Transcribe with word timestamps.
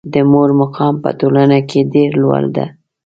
د 0.13 0.15
مور 0.31 0.49
مقام 0.61 0.93
په 1.03 1.09
ټولنه 1.19 1.57
کې 1.69 1.79
ډېر 1.93 2.11
لوړ 2.23 2.43
ده. 2.55 2.65